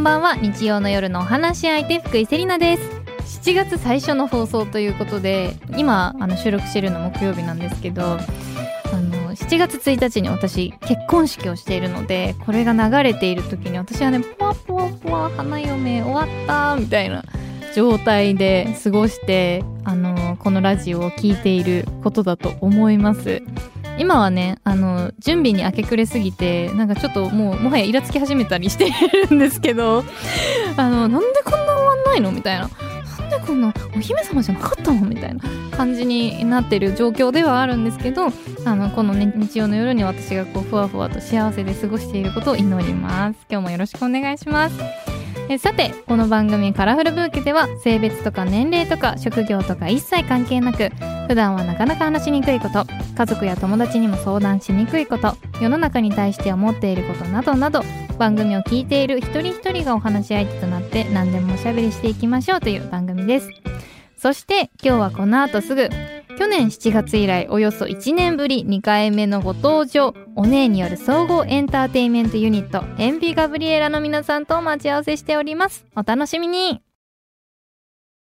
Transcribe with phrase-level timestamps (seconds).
[0.00, 0.34] んばんは。
[0.34, 3.42] 日曜の夜のお話し相手福井セリナです。
[3.42, 17.22] 7月最初の放送ということで今あの収録してるの木曜日なんですけどあの7月1日に私結婚式をしているのでこれが流れている時に私はねポワポワポワ花嫁終わったみたいな
[17.74, 23.42] 状態で過ごしてあのこのラジオを聴いていることだと思います。
[24.00, 28.92] 今はねあの準備に明け暮れすぎてなんかちょっともうもはやイラつき始めたりしてい
[29.28, 30.04] るんですけど
[30.78, 32.32] あのなんでこんな終わんないの？
[32.32, 32.70] みたいな。
[33.18, 35.06] なんでこんなお姫様じゃなかったの？
[35.06, 35.42] みたいな。
[35.76, 38.26] 感じになってる状況ではあるんですけど
[38.66, 43.46] あのこの、ね、日曜の夜に私がこうふわふわと幸せで過ごしていることを祈ります。
[43.50, 45.09] 今日もよろしくお願いします。
[45.52, 50.90] えさてこの番組「カラフルブーケ」では性別とか年齢とか職業とか一切関係なく
[51.26, 52.86] 普段はなかなか話しにくいこと
[53.16, 57.82] 家族や友達にも相談しにくいこと世の中に対して思っていることなどなど
[58.16, 63.48] 番組を聞いている一人一人がお話し相手となって何でもおしゃべりしていきましょうという番組です。
[64.16, 65.88] そして今日はこの後すぐ
[66.40, 76.80] 去年7月以来およそ1年ぶり2回目のご登場お姉による総合エンターテインメントユニットエンビガブリエラの皆さんと待ち合わせしておりますお楽しみに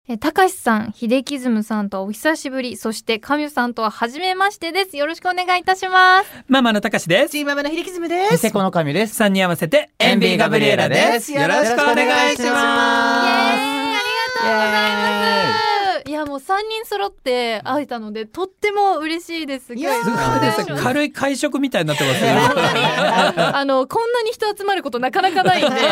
[0.08, 4.96] えたかしさん、秀樹ズムさんとはお久しぶり、そして神さんとは初めましてです。
[4.96, 6.44] よろしくお願いいたします。
[6.48, 7.30] ママのたかしです。
[7.30, 8.32] チーママの秀樹ズムです。
[8.32, 9.14] ニセコの神です。
[9.14, 12.62] 三人合わせて、エンビーガブリエラですよろしくお願いしイエーイます。
[12.82, 13.22] あ
[13.78, 15.71] りがとうございます。
[16.12, 19.72] いや、もう3人揃って会えたので、とっても嬉しいです。
[19.72, 19.92] いや
[20.82, 22.32] 軽い会食みたいになってますよ。
[23.56, 25.86] あの、こんなに人集まることなかなかないんで、ちょ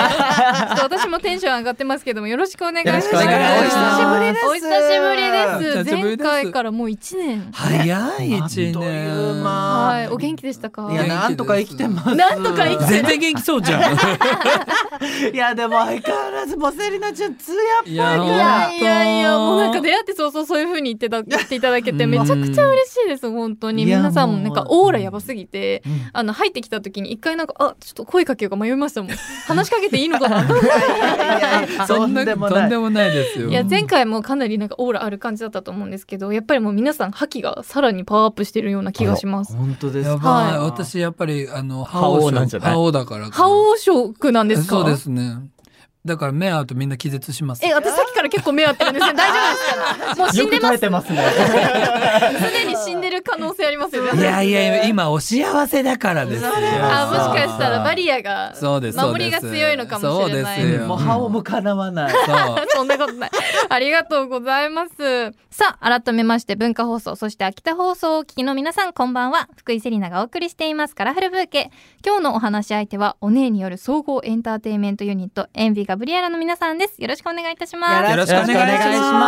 [0.75, 3.09] っと私もテンション上がってますけども、よろしくお願いします。
[3.09, 5.81] お願いしますお久しぶりです。
[5.81, 7.49] お久しぶりです前回からもう1年。
[7.55, 9.43] 早い一あっという年。
[9.43, 10.91] 間はい、お元気でしたか？
[10.93, 12.15] いや、なんとか生きてます。
[12.15, 13.81] なんとか生きて全然元気そうじゃん。
[15.33, 23.85] いや、でも相変わらず、もうセリナちゃん、つやっぱりいやいやいやいやもうなんか出会って早々そういう風に言ってた 言っていただけてめちゃくちゃ嬉しいです本当に。
[23.87, 25.93] 皆さんもなんかオーラやばすぎてうん。
[26.13, 29.11] あの入ってきた時に一回なんかあちょっと声かけようか迷いましたもん。
[29.47, 30.47] 話しかけていいのかな？
[30.47, 32.71] と思っいやいやそんなとんでもない。
[32.71, 33.47] でもないですよ。
[33.49, 39.57] ていや前回もかなりなんかオーラある感じだったと思うんですけどやっぱりもう皆さん覇気がさらにパワーアップしてるような気がします。
[39.57, 40.59] 本当ですはい。
[40.59, 42.69] 私やっぱりあの覇王なんじゃない？
[42.71, 43.31] 覇王だから。
[43.31, 44.77] 覇王色なんですか？
[44.77, 45.51] そうですね。
[46.05, 47.63] だから目合うとみんな気絶します。
[47.65, 51.19] え私さっきから結構目合ってるんですね大丈夫ですか もう死んでます耐えてますね。
[52.39, 56.51] すでに死んでる可能性ありますよねいやいや今お幸せだからですよ。
[56.83, 62.13] あもしかしたらバリアがそうです守りが強いのかもしれないそうですよもう歯をもかなわない。
[62.75, 63.31] そんなことない。
[63.69, 65.33] ありがとうございます。
[65.51, 69.49] さあ、改めまして文化放送、そして秋田放送をお聞きの皆さん、こんばんは。
[69.57, 71.71] 福井セリナがお送りしています、カラフルブーケ。
[72.05, 77.03] 今日のお話し相手は、お姉による総合エンターテインメントユニット、エンビガブリアラの皆さんです。
[77.03, 78.10] よろしくお願いいたします。
[78.11, 79.21] よろしくお願いしよろしくお願いしま。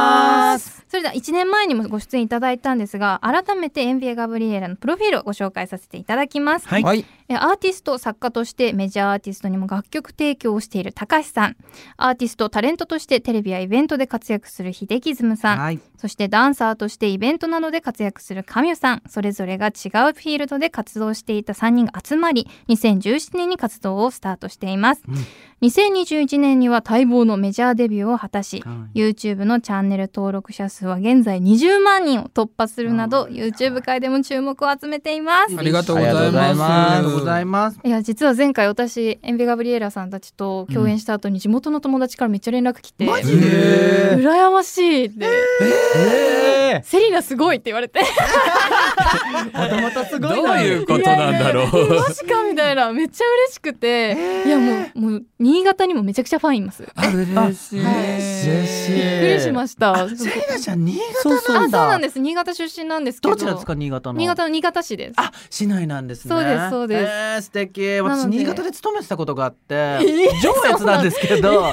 [0.52, 6.68] ますそれでは1年前にもご出演いただいたんですが、改めてエンビガブリエラのプロフィールをご紹介させていただきます。
[6.68, 7.06] はいはい。
[7.32, 11.56] えアーティスト作家としてメジャーアーティストにも楽曲提供をしている高橋さん。
[11.96, 15.80] アーティストタレントとしてテレビやイベントで活躍する秀樹ズムさん、はい。
[15.96, 19.02] そしてダンサーとしてイベントなどで活躍するカミュさん。
[19.08, 25.02] それぞれが違うフィールドで活動していた3人が集まり2017年に活動をスタートしています、
[25.62, 29.00] 2021年には待望のメジャーデビューを果たし、はい。
[29.00, 35.56] YouTube のチャンネル登録者数は現在20万人を突破するなど YouTube 界でも注目を集めています。
[35.56, 37.21] ありがとうございます。
[37.22, 37.78] ございます。
[37.82, 48.00] いや実は前回私エンビガブリエラさんたちと共演した後に地元の友達からめっちゃ連絡来て、マジへー羨ましいって、えセリナすごいって言われて
[49.52, 50.62] もともとすごどいうのに。
[50.64, 52.00] いうことなんだろう。
[52.00, 57.80] マジかみたいなめっちゃ嬉しくていやもうもう新潟にもめちゃくちゃファンいますあ嬉しい。
[57.80, 57.94] はい
[58.42, 58.92] 嬉しい。
[58.94, 64.18] びっくりしましたセリナちゃん、新そうそうあそうなんです新潟出身なんですけどどちらですか、新潟の？
[64.18, 66.28] 新潟の新潟市ですあ、市内なんですね。
[66.30, 67.80] そうですそうですえー、素敵。
[67.98, 70.00] な私新潟で勤めてたことがあって、ー
[70.40, 71.72] 上越なんですけど。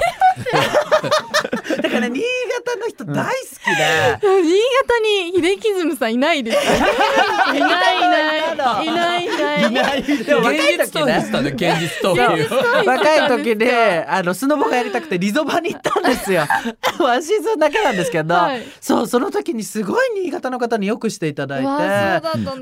[1.82, 4.18] だから新潟の人大好きで。
[4.42, 11.20] 新潟に秀樹ズムさんいないですいないいないいないいない現実逃避。
[11.20, 12.86] したね、現実逃避。
[12.86, 16.44] 若い時で、あのスノボがやりたくてリゾバに行ったんですよ。
[17.00, 21.66] ワンシーズンだけなんですけど、はいそうその時にすごい新潟の方によくしていただいて、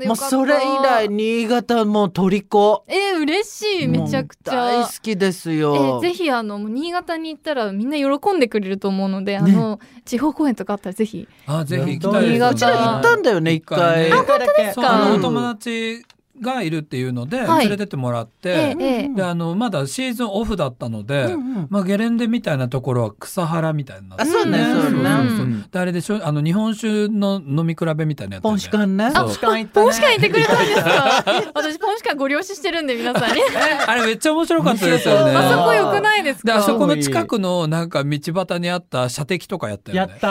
[0.07, 2.83] もうそれ以来新潟もう虜。
[2.87, 5.99] えー、嬉しいめちゃくちゃ大好きですえよ。
[5.99, 12.18] ーぜひあの新潟に行ったらみんな喜んでくれると思うので、あの地方公演とかあったらぜひあ、ぜひ行きたい。
[12.21, 14.11] 新潟うちら行ったんだよね一回。
[14.11, 14.71] あ、これだけ。
[14.73, 16.03] そう、かあのお友達
[16.41, 17.61] がいるっていうのではい。
[17.61, 18.75] 連れてってもらって、
[19.15, 21.67] であのまだシーズンオフだったので、うんうん。
[21.69, 24.59] まあ、ゲレンデみたいなところは草原みたいになってあそうね。
[24.59, 25.23] うんそうねう。
[25.43, 25.61] ん。
[25.69, 29.11] であれでしょあの日本酒の飲み比べみたいなやつ、ポンシカンね。
[29.13, 29.85] ポンシカン行ったね。
[29.85, 31.23] ポンシカン行ってくれたんですか？
[31.55, 33.41] 私ポンシカンご了承してるんで皆さんに。
[33.87, 35.35] あれめっちゃ面白かったですよね。
[35.35, 36.47] あそこ良くないですか？
[36.47, 40.11] であそこの近くのなんか道端にあった射的とかやったよね。
[40.11, 40.27] やった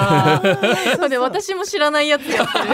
[0.48, 0.96] ー。
[0.98, 2.64] そうで私も知らないやつやってる。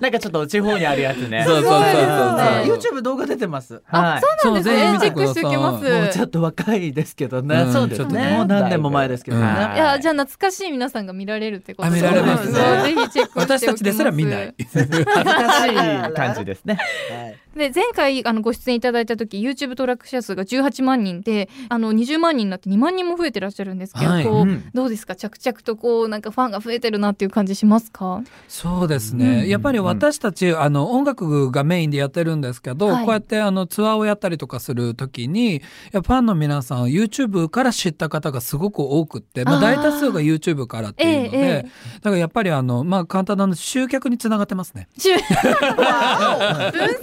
[0.00, 1.44] なんかちょっと地方にあるやつね。
[1.46, 3.82] そうそうそうそうねあ YouTube 動画出てます。
[3.86, 4.20] はい。
[4.40, 4.98] そうなんですね。
[5.00, 5.90] チェックしておきます。
[5.90, 8.30] もうちょっと若いですけどね、うんそうですね。
[8.30, 9.50] ねもう何年も前ですけどね、うん。
[9.50, 12.52] いやじゃあ懐かしい皆さんが見られるってことあ見られますね。
[12.94, 13.60] ぜひチェックしておきます。
[13.60, 14.54] 私たちですら見ない。
[14.72, 16.74] 恥ずかしい感じですね。
[16.74, 24.24] はいで前回あのご出演いただいた時 YouTube 登録者数が18万人であの20万人になって2万人も増えてらっしゃるんですけど、はい。
[24.24, 24.64] こううん。
[24.72, 25.16] どうですか？
[25.16, 28.22] 着々とこうなんかファンが増えてるなっていう感じしますか？
[28.48, 29.48] そうですね、うん。
[29.48, 33.04] やっぱり私たちあの音楽がメインでやってるんですけど、はい。
[33.04, 35.60] こうやってあのツアーをやったりとかする時に
[35.92, 41.70] ファンの皆さん YouTube から知った方がすごく多くって、まあ、大多数が YouTube からっていうので、ええええ。
[41.94, 44.88] だからやっぱりあの、まあ、簡単なの集客につながってますね。
[44.96, 45.22] しゅ 分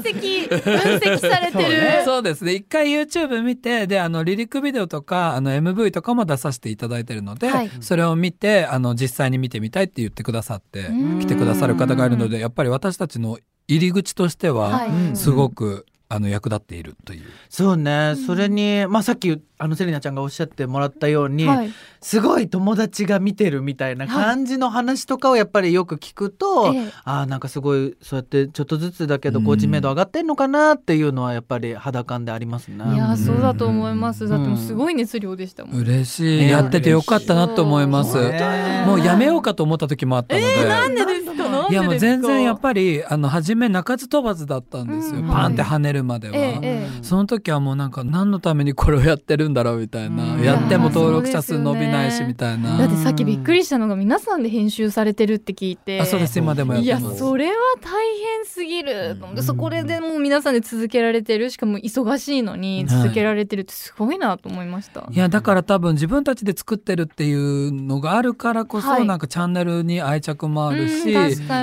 [0.03, 2.53] 析分析されてる、そうですね。
[2.53, 7.71] 一回 YouTube 見てであのリリックビデオとかあの MV とかも出させていただいてるので、はい。
[7.79, 11.19] それを見てあの実際に見てみたいって言ってくださってうん。
[11.19, 13.37] 来てくださる方がいるのでやっぱり私たちの
[13.67, 15.15] 入り口としてははい。
[15.15, 17.23] すごく、あの役立っているという。
[17.49, 18.25] そうね、うん。
[18.25, 21.71] それに、まあ、さっきあのセリナちゃんがおっしゃってもらったように、はい。
[21.99, 26.91] すごい友達が見てるみたいな感じの話とかをやっぱりよく聞くと、ええ。
[27.03, 29.45] ああなんかすごいそうやってちょっとずつだけどうん。
[29.45, 32.75] こう知名度上がってんのかなっていうのはやっぱり肌感でありますね。
[32.93, 34.29] いやーそうだと思います、うん。
[34.29, 36.51] だってもうすごい熱量でしたもん、嬉しい、ね。
[36.51, 38.15] やっててよかったなと思います。
[38.15, 40.65] もうやめようかと思った時もあったので。
[40.65, 41.26] なんでですかなんでですか？
[41.69, 45.27] いやもう全然やっぱりあの初め鳴かず飛ばずだったんですよ、うん。
[45.27, 50.41] パンって跳ねるまでは、えええその時はもうなんか何のためにこれをやってるんだろうみたいな、うん。
[50.41, 56.01] やっても登録者数伸びないしみたいな、だってさっきびっくりしたのが皆さんで編集されてるって聞いて。
[56.01, 57.19] あそうです今でもやっいやてます。
[57.19, 69.07] それは大変すぎると思ってそこででもう皆さんで続けられてるしかも忙しいのに続けられてるってすごいなと思いました、いやだから多分自分たちで作ってるっていうのがあるからこそ、はい。
[69.07, 71.13] なんかチャンネルに愛着もあるし、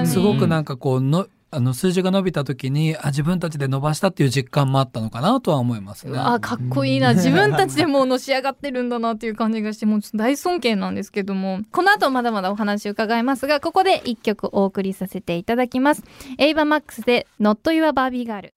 [0.07, 6.19] すごくなんかこうのあの数字が伸びた時にあ自分たちで伸ばしたっていう実感もあったのかなとは思いますね。
[6.19, 7.15] あかっこいいな。
[7.15, 11.61] 自分たちでもうのし上がってるんだなっていう感じがしてもうちょっと大尊敬なんですけども。
[11.71, 16.03] この後まだまだお話伺いますがここで一曲お送りさせていただきます。
[16.39, 18.51] エイバマックスで Not Your Barbie Girl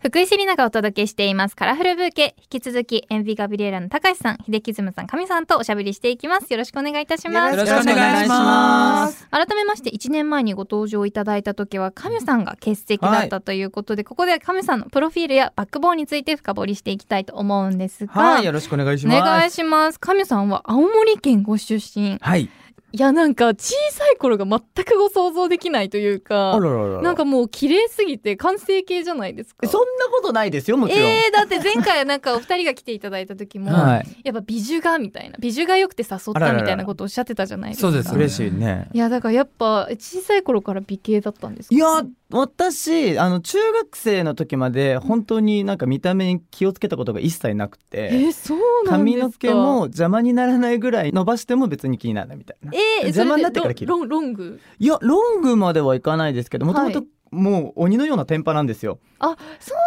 [0.00, 1.56] 福井セリナがお届けしています。
[1.56, 2.36] カラフルブーケ。
[2.38, 6.52] 引き続きエンビガビリエラの高橋さん秀樹ズムさん神さんとおしゃべりしていきます。
[6.52, 7.56] よろしくお願いいたします。
[7.58, 9.26] よろしくお願いします。
[9.28, 19.20] 改めまして1年前にご登場いただいた時はカミュさんが欠席だったということで、ここではカミュさんのプロフィールやバックボーンについて深掘りしていきたいと思うんですが、はいよろしくお願いします。
[19.20, 19.98] お願いします。
[19.98, 22.18] カミュさんは青森県ご出身。
[22.20, 22.48] はい
[22.90, 26.58] いやなんか小さい頃が全くご想像できないというか
[27.02, 29.68] なんかもう綺麗すぎて完成形じゃないですか。
[29.68, 34.06] そんなことないですよもちろん、えー、だって前回なんかお二人が来ていただいた時も、はい。
[34.24, 37.88] やっぱ美女がみたいな美女が良くて誘ったみたいなことをおっしゃってたじゃないですか。
[37.88, 38.88] そうですね嬉しいね。
[38.94, 41.74] いやだからやっぱ小さい頃から美形だったんですか？
[41.74, 41.86] いや
[42.30, 48.90] 私あの中学生の時まで本当になんか見た目に気をつけたことが一切なくえてーそうなんですか。
[48.90, 53.90] 髪の毛も邪魔にならないぐらい伸ばしても別に気にならないみたいなえー、邪魔になってから切る。
[53.90, 54.60] ロンロング？
[54.78, 57.08] いやロングまではいかないですけどもともとはい。
[57.30, 59.00] もう鬼のようなテンパなんですよ。
[59.18, 59.78] あそう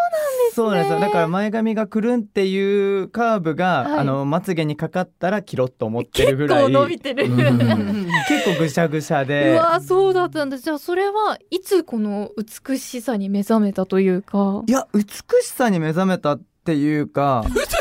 [0.54, 0.94] そうなんです。
[0.94, 4.00] よだから前髪がくるんっていうカーブが、はい。
[4.00, 8.08] あのまつげにかかったら切ろうと思ってるぐ結構らい伸びてる、ううん。
[8.28, 9.56] 結構ぐしゃぐしゃで。
[9.56, 12.30] わそうだったんだじゃあそれはいつこの
[12.70, 14.62] 美しさに目覚めたというか？
[14.68, 15.02] いや美
[15.42, 17.44] しさに目覚めたっていうか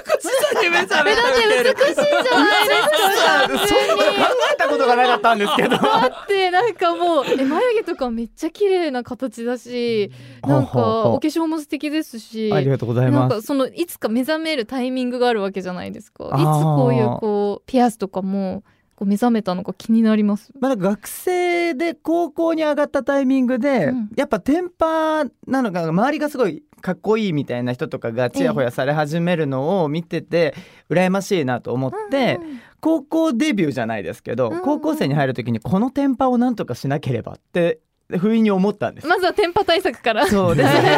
[0.69, 3.69] めちゃえだって美しいじゃないですか。
[3.69, 5.71] そんな考えたことがなかったんですけど。
[5.71, 10.11] だってなんかもうえ眉毛とかめっちゃ綺麗な形だし
[10.43, 16.25] なんかお化粧も素敵ですしありがとうございなんますかそのいつか目覚めるタイミングがあるわけじゃないですか。
[16.25, 18.64] いつこういうこうピアスとかも
[19.00, 20.52] こう目覚めたのか気になります。
[20.61, 24.11] まだ学生で高校に上がったタイミングで、うん。
[24.14, 30.54] やっぱテンパなのが周りがすごいかっこいいみたいな人とかがちやほやされ始めるのを見てて
[30.90, 32.50] 羨ましいなと思って、うん。
[32.50, 34.62] うん高校デビューじゃないですけど、うんうん。
[34.62, 37.80] 高校生に入る時にこのテンパをなんとかしなければって
[38.19, 39.07] 不意に思ったんです。
[39.07, 40.26] まずはテンパ対策から。
[40.26, 40.90] そうでそれで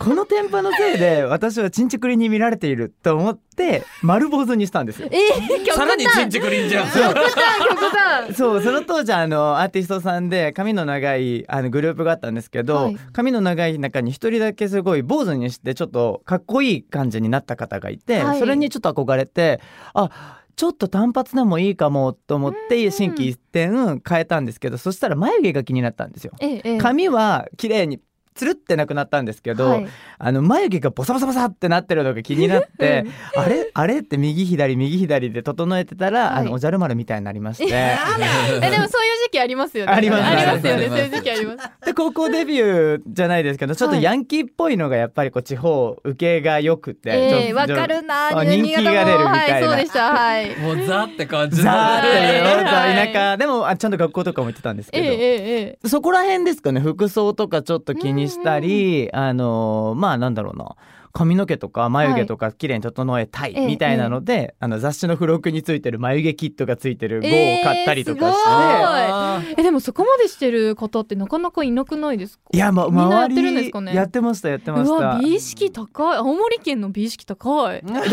[0.00, 5.08] このテンパのせいで私はチンチクリに見られていると思って丸坊主にしたんですよ。
[5.10, 6.86] えー、極さら端にチンチクリンじゃん。
[6.86, 7.34] 極端
[7.68, 8.34] 極端。
[8.36, 12.96] そうその当時あのアーティストさんで髪の長いあのグループがあったんですけど、はい。
[13.12, 18.38] 髪の長い中に一人だけすごい坊主にしてちょっとかっこいい感じになった方がいて、はい。
[18.38, 19.60] それにちょっと憧れて
[19.94, 20.10] あ
[20.58, 23.68] ちょっと単発でもいいかもと思って心機一転
[24.04, 26.32] 変えたんですけどそしたら眉毛が気になったんですよ。
[26.40, 28.00] ええええ髪は綺麗に
[28.38, 29.88] つるってなくなったんですけど、はい。
[30.18, 33.04] あの眉毛がボサボサボサってなってるのが気になって
[33.36, 36.38] あれあれって右左右左で整えてたら、はい。
[36.38, 37.64] あのおじゃる丸みたいになりまして。
[37.68, 39.92] えでもそういう時期ありますよね。
[39.92, 40.22] あります。
[40.24, 40.88] ありますよね。
[40.88, 41.70] そういう時期あります。
[41.84, 44.04] で高校デビューじゃないですけどちょっとはい。
[44.04, 49.60] ヤンキーっぽいのがやっぱりこう地方受けが良くて、ええちょわかるな人気が出るみたいな。
[49.60, 50.12] はいそうでした。
[50.12, 50.56] はい。
[50.56, 51.60] もうザって感じ。
[51.62, 60.76] ザーっていう田舎でもあちゃんと学校とかも行ってたんですけど、えええええそこら辺ですかね服装とかちょっと気にしたり、あのまあなんだろうな。
[61.10, 68.54] 髪の毛とか眉毛とか綺麗に整えたいええみたいなので、あの雑誌の付録についてる眉毛キットがついてるえ号を買ったりとかして、えすごい。
[68.54, 72.44] あえでもそこまでしてる方ってなかなかいなくないですか？
[72.52, 73.94] いやまみんなやっ周てるんですりかね？
[73.94, 76.16] やってましたやってましたうわ美意識高い。
[76.18, 77.82] 青森県の美意識高い。
[77.88, 78.06] そんなこ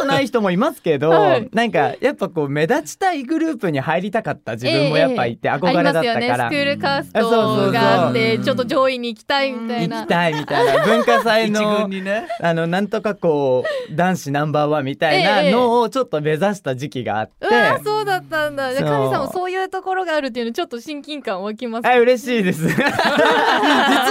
[0.00, 1.48] とない人もいますけど、はい。
[1.52, 6.38] なんかやっぱこう目立ちたいグループに入りたかった自分もやっぱいて憧れだったから、ありますよね。
[6.38, 10.00] スクールカーストがあってちょっと上位に行きたいみたいな。
[10.00, 10.84] 行きたいみたいな。
[10.84, 12.26] 文化祭 一の軍にね。
[12.40, 18.74] あのなんとかこう男子ナンバーワンみたいなのをちょっと目指した時期があって、うわーそうだったんだ。
[18.74, 22.66] 神さんもそういうところがあるっていうのちょっと親近感湧きますあ嬉しいです。
[22.68, 22.74] 実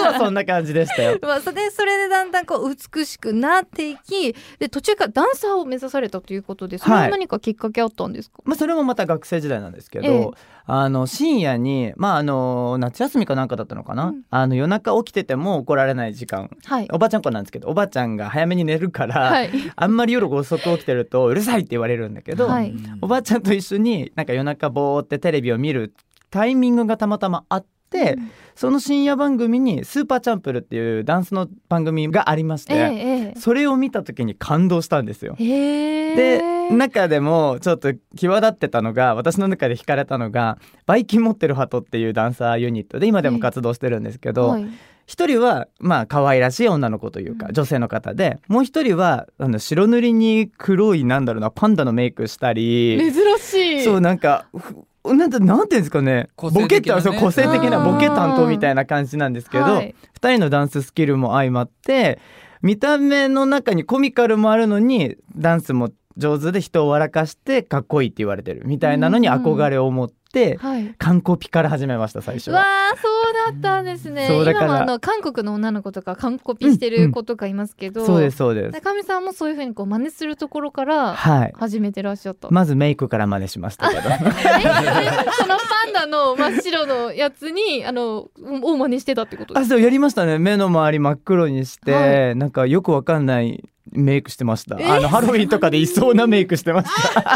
[0.02, 1.18] はそんな感じでしたよ。
[1.24, 10.30] まあ、それでそれでだんだんこう美しくなっていきで途中からダンサーを目指されたということでそれは何かきっかけあったんですか、まあ、それもまた学生時代なんですけど、ええ。
[10.66, 14.22] あの深夜に、まあ、あの夏休みかなんかだったのかな、うん。
[14.30, 16.50] あの夜中起きてても怒られない時間。
[16.66, 16.88] はい。
[16.92, 19.52] おばちゃん子なんですけどおばちゃんが早めに寝るから、はい。
[19.76, 22.74] あんまり夜遅く起きてるとうるさいって言われるんだけど、はい。
[23.02, 25.94] おばちゃんと一緒になんか夜中ぼーってテレビを見る
[26.30, 28.18] タイミングがたまたまあって、
[28.60, 35.38] その深夜番組に「スーパーチャンプル」っていうダンスの番組がありまして、えええそれを見た時に感動したんですよ。
[35.40, 35.46] え。
[35.46, 44.66] へでえ中でもちょっと際立ってたのが私の中で惹かれたのがバイキン持ってるハトっていうダンサーユニットで今でも活動してるんですけど、はい。
[45.06, 47.54] 一人はまあ可愛らしい女の子というかうん。
[47.54, 53.84] 女性の方でもう一人はあの白塗りに黒いなんだろうなパンダのメイクしたり珍しい。
[53.86, 54.76] そうなんかふ
[55.06, 56.30] なんてなんていうんですかね。
[56.38, 59.96] ボケってそう個性的なボケ担当みたいな感じなんですけど、はい。
[60.14, 62.20] 二人のダンススキルも相まって
[62.62, 70.19] 見た目の中にコミカルもあるのにダンスも上手で人を笑かしてかっこいいって言われてるみたいなのに憧れを持って
[70.60, 72.66] はい完コピから始めました最初うわは。
[72.96, 78.72] ーそうだったんですね今もあの韓国の女の子とか完コピしてる子とかいますけど、そうですそうです。
[78.72, 81.54] 中見さんもそういうふうにこう真似するところからはい。
[81.58, 84.02] 始めてらっしゃった、まずメイクから真似しましたけど。
[84.10, 88.30] えそのパンダの真っ白のやつにあの
[88.64, 90.38] を真似してたってことあ、そうやりましたね。
[90.38, 94.78] 目の周り真っ黒にして、はなんかよくわかんないメイクしてました。
[94.80, 97.36] えーあのハロウィンとかでいそうなメイクしてました。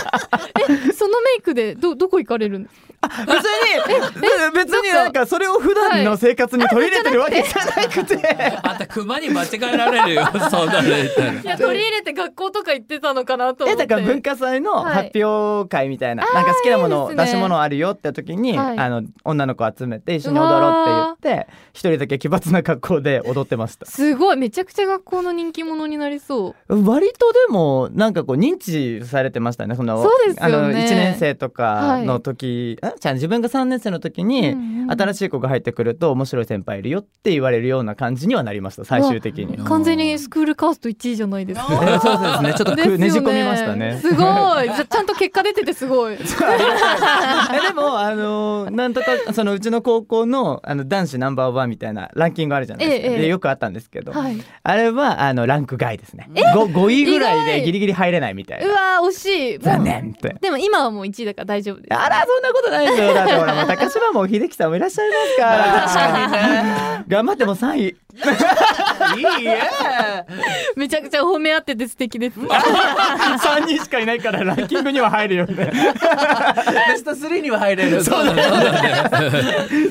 [0.93, 3.10] そのメイクでどどこ行かれるんですか？
[3.25, 8.60] 別に別になんかそれを普段の生活に取り入れてるわけじゃなくて。
[8.63, 10.25] あんた熊に間違えられるよ。
[10.50, 11.33] そんなの言ったら。
[11.33, 13.83] いや取り入れて学校とか行ってたのかなと思って。
[13.83, 14.93] えだから文化祭のはい。
[15.13, 17.15] 発表会みたいな、なんか好きなものね。
[17.25, 18.77] 出し物あるよって時に、はい。
[18.77, 23.86] あの女の子集めて一緒に踊ろうって言って一人だけ奇抜な格好で踊ってました。
[23.86, 24.38] すごい。
[24.38, 28.43] めちゃくちゃ学校の人気者になりそう割とでもなんかこう。
[28.43, 30.55] 認知されてましたねそのそうですよね。
[30.55, 39.57] あの1年生とかの時、あじゃあ自分が3年生の時に、うんうん新しい子が入ってくると面白い先輩いるよって言われるような感じにはなりました最終的に。
[39.63, 41.67] 完全にスクールカースト1位じゃないですか。
[41.71, 42.53] えーそうですね。
[42.53, 43.09] ちょっとね。
[43.09, 43.97] じ込みましたね。
[44.01, 44.23] すご
[44.62, 44.69] い。
[44.89, 46.15] ちゃんと結果出ててすごい。
[46.17, 53.21] えでもあのなんとかそのうちの高校のあの男子ナンバーワンみたいなランキングあるじゃないですか、ええええ。
[53.21, 54.38] でよくあったんですけど、はい。
[54.63, 59.25] あれはあのランク外ですね 5, 5位ぐらいでギリギリ入れないみたいうなわー惜し
[59.55, 59.59] い。
[59.59, 60.35] 残念って。
[60.39, 61.93] でも今はもう1位だから大丈夫です。
[61.93, 63.13] あらそんなことないですよ。
[63.15, 67.03] だってほら高島も秀樹さんもいらっしゃいますから。
[67.07, 67.95] 頑張っても3位
[69.17, 69.62] いいえ。
[70.75, 72.39] めちゃくちゃ褒め合ってて素敵です。
[72.39, 75.55] 3 人しかいないからランキングには入るよね。
[75.55, 75.71] ベ
[76.97, 78.03] スト3には入れる。
[78.03, 78.41] そうだね。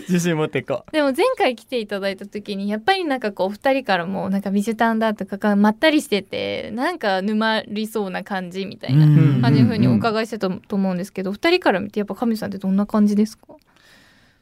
[0.09, 0.93] 自信持っていこう。
[0.93, 13.45] でも前回来ていただいた時にやっぱりなんかこうお二人からもなんかビジュタンだとかがまったりしててなんか沼りそうな感じみたいなうん感じのふうにお伺いしてたと思うんですけど、二人から見てやっぱ神さんってどんな感じですか？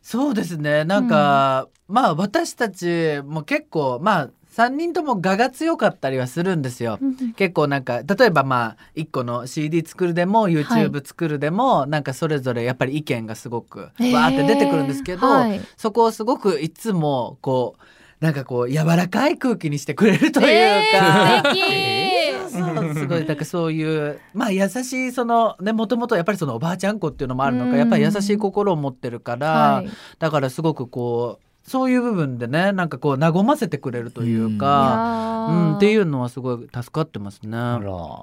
[0.02, 0.85] そうですね。
[0.85, 6.99] なんか、まあ私たちも結構まあ3人とも我が強かったりはするんですよ。
[7.37, 15.61] 結構なんか例えばまあ1個の CD 作るでも YouTube 作るでも、なんかそれぞれやっぱり意見がすごくわーって出てくるんですけど、はい。
[15.76, 21.55] そこをすごくいつもこうなんかこう柔らかい空気にしてくれるというか。
[21.57, 22.11] えー
[22.50, 22.59] そ
[22.90, 27.79] うすごいなんかそういうまあ優しいそのねもともとやっぱりそのおばあちゃん子っていうのもあるのか、うん。
[27.79, 29.90] やっぱり優しい心を持ってるから、はい。
[30.19, 35.77] だからすごくこうそういう部分でねなんかこう和ませてくれるというか、うん。
[35.77, 37.57] っていううのはすごい助かってますね。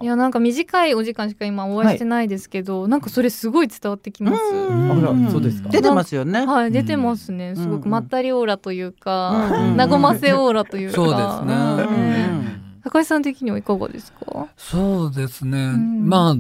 [0.02, 4.44] いやなんか短いお時間しか今お会いしてないですけど、なんかそれすごい伝わってきます。
[4.54, 5.32] うん。
[5.32, 5.70] そうですか。
[5.70, 6.46] 出てますよね。
[6.46, 7.56] はい出てますね。
[7.56, 7.82] すごうん。
[7.82, 10.96] くまったりオーラというか、うん和ませオーラというか。
[10.96, 11.56] そうですね。
[11.56, 11.78] ん。
[11.78, 12.82] うん。
[12.84, 14.48] 高橋さん的にはいかがですか？
[14.58, 16.08] そうですね、ん。
[16.10, 16.36] まあ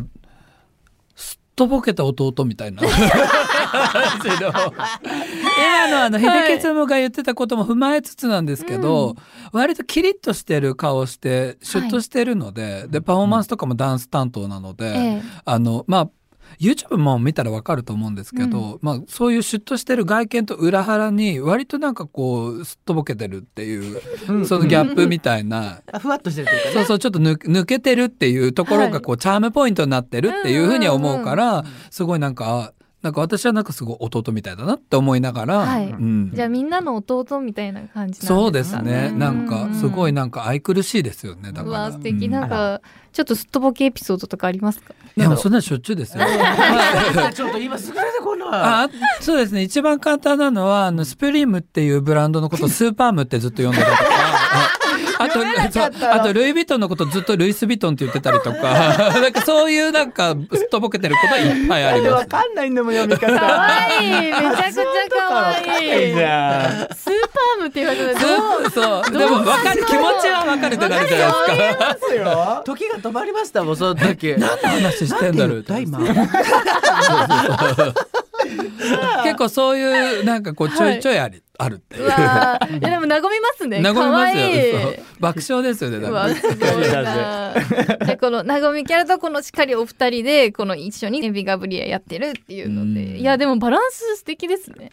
[1.16, 2.82] すっとぼけた弟みたいな
[5.58, 6.52] 今のあのはい。
[6.54, 9.16] 秀樹もが言ってたことも踏まえつつなんですけど、
[9.52, 15.22] 割とキリッとしてる顔してシュッとしてるので、でパフォーマンスとかもダンス担当なので、ええ。
[15.46, 16.10] あのまあ
[16.60, 24.02] YouTube も見たらわかると思うんですけど、まあそういうシュッとしてる外見と裏腹に割となんかこうすっとぼけてるっていう、
[24.46, 25.82] そのギャップみたいな。
[25.92, 26.74] あふわっとしてるというかね。
[26.74, 32.74] そうそうちょっと抜抜けてるっていうところがこう、チャームポイントになってるっていうふうに思うから、すごいなんかあ
[33.08, 35.88] なんか私はなんかすごい弟みたいだなって思いながら、はい。
[35.88, 36.32] うん。
[36.34, 39.12] じゃあみんなの弟みたいな感じなんですかそうですね。
[39.12, 41.80] なんかすごいななんか愛くるしいですよねだうから。
[41.84, 42.26] わ素敵。
[42.26, 42.32] うん。
[42.32, 42.82] なんか
[43.14, 44.94] ちょっとすっとぼけエピソードとかありますか？
[45.16, 46.26] いやそんなのしょっちゅうですよ。
[47.34, 48.46] ちょっと今すぐ出てこな。
[48.46, 48.50] い。
[48.52, 48.90] あ
[49.22, 49.62] そうですね。
[49.62, 53.86] 一番簡単なのはあのスプリームっていうブランドのことをスーパームってずっと呼んでた
[55.20, 55.44] あとそう
[56.12, 58.58] あとルイ・ヴィトンのことずっとルイス・ヴィトンって言ってたりとか
[59.20, 62.28] なんかそういうなんかすっとぼけてることはいっぱいあります。
[62.28, 63.40] かんないんだもん読み方。
[63.40, 64.84] 可愛いめちゃくちゃ
[65.28, 66.96] 可愛いじゃん。
[66.96, 68.28] スーパームって言われたらそ
[68.66, 71.80] うそうでも分かる気持ちは分かるってなるじゃないですか。
[71.80, 72.62] ますよ。
[72.66, 74.36] 時が止まりましたもんその時。
[74.38, 76.00] 何の話してんだろう今。
[79.24, 82.06] 結構そういうなんかこうちょいちょいあり、あるっていう。
[82.06, 83.82] いやでも和みますね。
[83.84, 84.94] 和みますよ。
[85.20, 86.28] 爆笑ですよねだうか
[87.02, 87.54] ら
[88.06, 92.94] でこの和みキャラとこのしっかりお二人でこの一緒にエビガブリアやってるっていうのうん。
[92.94, 94.92] でいやでもバランス素敵ですね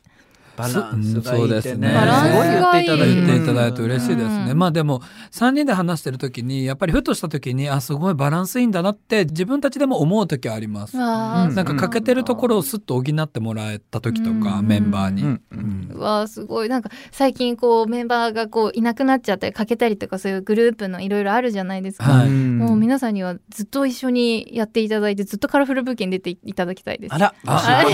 [0.57, 1.89] バランスがいいってね。
[1.89, 3.15] すごい言っていただいて。
[3.15, 4.51] 言っていただいて嬉しいですね。
[4.51, 5.01] うんまあでも
[5.33, 10.97] 3人で話してる時にやっぱりふとした時にあすごいバランスいいんだなって自分たちでも思う時はあります。
[10.97, 15.23] わなんか欠けてるところをスッと補ってもらえた時とか、うんメンバーに。
[15.23, 27.35] うんうんうわーすごいなんか最近こうメンバーがこういなくなっちゃったり欠けたりとかそういうグループのいろいろあるじゃないですか、はいもう皆さんにはずっと一緒にやっていただいてずっとカラフルブーケに出ていただきたいですあら。
[27.47, 27.85] あ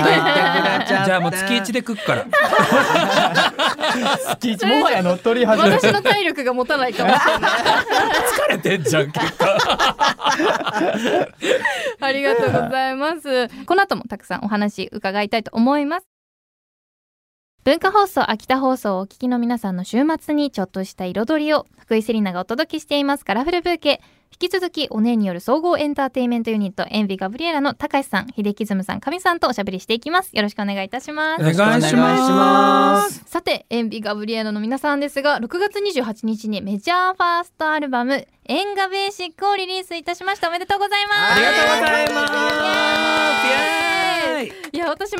[0.86, 2.26] じゃあもう月一で食っから。
[4.28, 9.58] 月一もはや乗っ取り始め私の体力が持たないかもしれない疲れてんじゃん結果。
[12.00, 13.48] ありがとうございます。
[13.66, 16.09] この後もたくさんお話伺いたいと思います。
[17.62, 24.00] 文化放送秋田放送をお聞きの皆さんの週末にちょっとした彩りを福井セリナがお届けしていますカラフルブーケ
[24.32, 30.30] 引き続きお姉による総合エンターテインメントユニットエンビガブリエラの高橋さん秀樹ズムさん上さんとおしゃべりしていきます。
[30.32, 31.40] よろしくお願いいたします。
[31.40, 31.94] お願いし。
[31.94, 33.22] ます。
[33.26, 40.48] さてエンビガブリエラの皆さんですが6月28日にメジャーファーストアルバムエンガベーシックをリリースいたしました。
[40.48, 41.32] おめでとうございます。
[41.32, 43.09] ありがとうございます。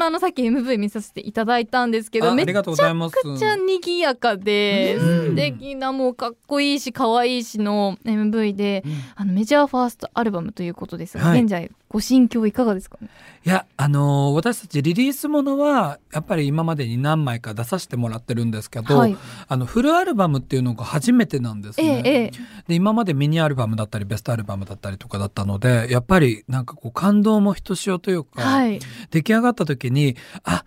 [0.01, 2.57] もあのさっき MV 見させていただいたんですけどめっち。
[2.57, 8.83] ゃくちゃ賑やかで素敵なもうかっこいいし可愛いしの MV で、
[9.15, 11.41] あのメジャーファーストアルバムということですが、はい。
[11.43, 12.99] 現在ご心境いかがですか？
[13.01, 13.09] ね
[13.45, 19.17] いやあのー私たちリリースものはやっぱり今までに何枚か出させてもらってるんですけど、はい。
[19.49, 22.03] あのフルアルバムっていうのが初めてなんですね。
[22.05, 22.31] ええええ。
[22.69, 28.79] で今までミニアルバムだったりベストアルバムだったりとかだったのでやっぱりなんかこう感動もひとしおというか、はい。
[29.11, 30.65] 出来上がった時にあ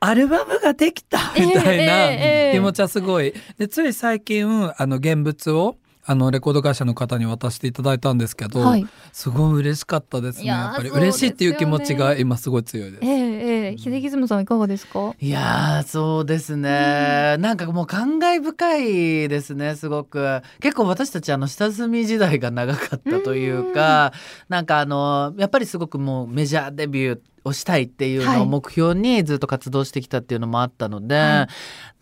[0.00, 3.34] アルバムができたみたいな気持ちはすごい。
[3.58, 8.86] でつい最近あの現物をあのレコード会社の方に渡していただいたんですけど、はい。
[9.12, 10.44] すごい嬉しかったですね。
[10.44, 13.04] いやっぱり嬉しいっていう気持ちが今すごい強いです。
[13.04, 13.08] え。
[13.08, 13.78] えええ。
[13.78, 15.14] 秀樹ズムさんいかがですか？
[15.18, 20.42] いやーそうですね、なんかもう感慨深いですねすごく。
[20.60, 24.12] 結構私たちあの下積み時代が長かったというか
[24.48, 31.48] なんかあのやっぱりすごくもうメジャーデビューをしたいっていうのを目標にずっと活動してきたっていうのもあったので、は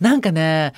[0.00, 0.72] なんかね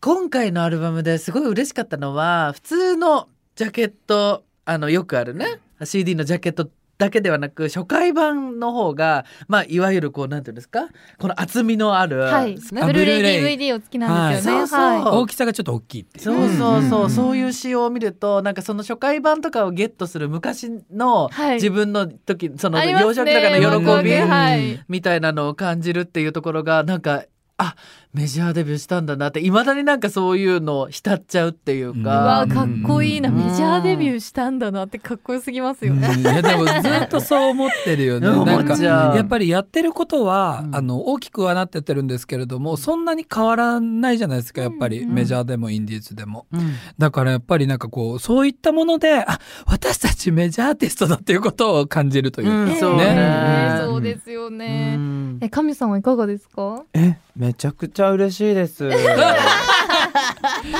[0.00, 12.60] 今回のアルバムですごい嬉しかったのは普通のジャケットあのよくあるね CD のジャケットだけではなく初回版の方がまあいわゆるこうなんていうんですかこの厚みのある、はい、ね。
[12.72, 13.58] ブルーレイ。
[13.58, 14.58] DVD を好きなんですよね。
[14.60, 14.68] はい。
[14.68, 15.02] そうはい。
[15.02, 16.24] そう大きさがちょっと大きいっていう。
[16.24, 21.54] そうそうそう、うんそういう仕様を見るとなんかその初回版とかをゲットする昔のはい。
[21.54, 24.84] 自分の時、その幼少期とかねの喜び、ワクワクはい。
[24.88, 27.24] みたいなのを感じるっていうところがなんか
[27.58, 27.74] あ
[28.14, 33.36] メジャーデビューしたんだなっていまだになんかそういうの浸っちゃうっていううかわ、かっこいいな、うん。
[33.36, 36.08] メジャーデビューしたんだなってかっこよすぎますよね。
[36.14, 36.20] うん。
[36.20, 38.26] いやでもずっと そう思ってるよね。
[38.28, 40.76] うんなんかやっぱりやってることは、うん。
[40.76, 45.12] あの大きくはなってってるんですけれどもそんなに変わらないじゃないですかやっぱり、うん。
[45.12, 46.46] メジャーでもインディーズでも。
[46.52, 46.72] うん。
[46.98, 52.48] だからやっぱりなんかこうそういったものであ私たちメジャーアーティストだっていうことを感じるという。
[52.48, 53.04] か、うんえそうね。
[53.06, 54.94] えそうですよね。
[54.96, 55.38] うん。
[55.40, 56.82] え、神さんはいかがですか？
[56.94, 58.84] えめちゃくちゃ嬉しいです。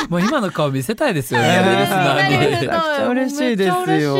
[0.08, 1.48] もう今の顔見せたいですよね。
[1.48, 4.16] めちゃくちゃ嬉しいですよ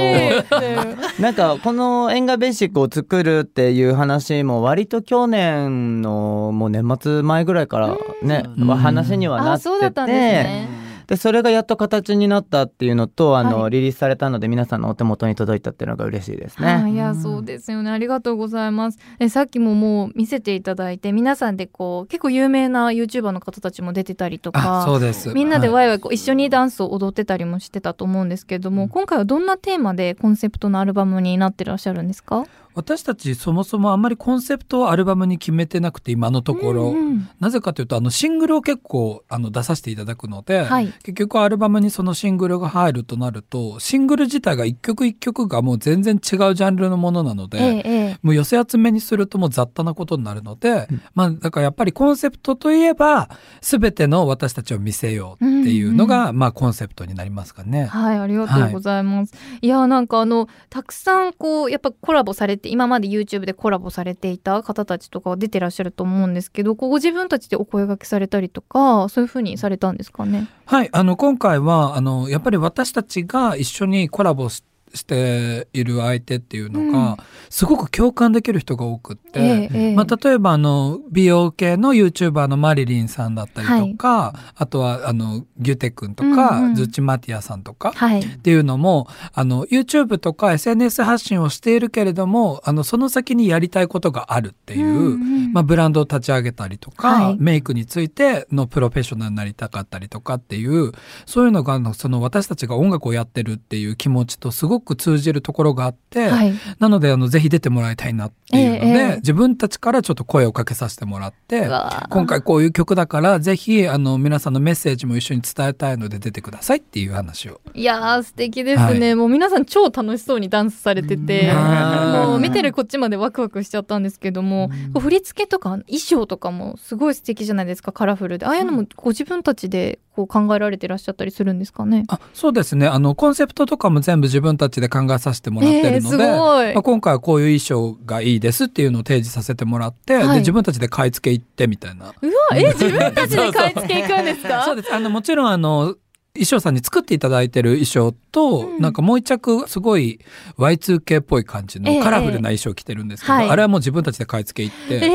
[1.19, 10.88] なんかこの縁側ベーシックを作るっていう話も割と去年のもう年末前ぐらいからねうん話にはなあ、ってそうだったんですてね。
[11.09, 13.71] でそれがやっと形になったっていうのとあの、はい。
[13.71, 16.67] リリースされたので皆さんのお手元に届いたっていうのが嬉しいですね。
[16.69, 17.91] はい、いやそうですよね。
[17.91, 18.99] ありがとうございます。
[19.19, 25.31] えさっきももう見せていただいて皆さんでこう結構有名な YouTuber の方たちも出てたりとあそかうです。
[25.31, 25.75] みんなではい。
[25.79, 32.45] ワイワイこう一緒にダンスを踊ってたりもしてたと思うんですけども、今回はどんなテーマでコンセプトのアルバムになってらっしゃるんですか？
[32.79, 37.29] 私たちそもそもあんまりコンセプトをアルバムに決めてなくて今のところ、うんうん。
[37.41, 40.87] なぜかというとあのシングルを結構あの出させていただくので、はい。
[41.03, 46.21] 結局アルバムにそのシングルが入るとなるとシングル自体が一曲一曲がもう全然違う
[46.55, 48.19] ジャンルのものなので、ええええ。
[48.23, 53.29] もう寄せ集めにするともう雑多なことになるので、まあだからやっぱりコンセプトといえば
[53.61, 57.87] 全ての私たちを見せようっていうのが、まあコンセプトになりますかね。
[57.87, 59.35] はい、ありがとうございます。
[59.63, 70.47] い、や、なんかあの、たくさんこう、やっぱコラボされて、今まで YouTube でコラボされていた方たちとか出てらっしゃると思うんですけど、ご自分たちでお声がけされたりとか、そういうふうにされたんですかね？
[70.67, 74.63] はい、あの今回はあのやっぱり私たちが一緒にコラボし
[74.95, 77.17] している相手っていうのが、うん。
[77.51, 79.95] すごく共感できる人が多くって、ええええ。
[79.95, 88.21] まあ、例えばあの美容系の YouTuber のマリリンさんだったりとか、あとはあのギュテ君とか、うんうんズッチマティアさんとか、はい。
[88.21, 95.09] っていうのもあの YouTube とか SNS 発信をしているけれどもあのその先にやりたいことがあるっていう、うんう
[95.49, 97.37] んまあ、ブランドを立ち上げたりとか、はい。
[97.41, 100.93] メイクについてのプロフェッショナルになりたかったりとかっていう
[101.27, 106.55] そういうのがあのその私たちが音楽をやってるっていう気持ちとすごく通じるところがあって、はい。
[106.79, 109.17] なのであのぜひ出てもらいたいなっていうので、ええええ。
[109.17, 111.69] 自分たちからちょっと声をかけさせてもらって
[112.11, 117.61] 今回こういう曲だからぜひあの皆さんのメッセージも一緒に伝えたいので出てくださいっていう話を。
[117.75, 119.15] いやー素敵ですね、はい。
[119.15, 122.13] もう皆さん超楽しそうにダンスされてて、うん。
[122.13, 128.47] もう見てるこっちまでワクワクしちゃったんですけども、振り付けとか衣装とかもすごい素敵じゃないですかカラフルで。
[128.47, 132.03] ああいうのもご自分たちでこう考えられてらっしゃったりするんですかね？
[132.09, 132.89] あそうですね。
[132.89, 136.75] あのコンセプトとかも全部自分たちで考えさせてもらってるので、えーすごい。
[136.75, 140.29] まあ、今回はこういう衣装がいいですっていうのを提示させてもらって、はい。
[140.29, 142.07] で自分たちで買い付け行ってみたいな。
[142.07, 144.63] うわえ自分たちで買い付け行くんですか？
[144.67, 144.93] そうです。
[144.93, 145.95] あのもちろんあの
[146.39, 148.81] 衣装さんに作っていただいてる衣装と、うん。
[148.81, 150.21] なんかもう一着すごい
[150.57, 152.03] Y2K っぽい感じのええ。
[152.03, 153.49] カラフルな衣装着てるんですけど、はい。
[153.51, 155.07] あれはもう自分たちで買い付け行って、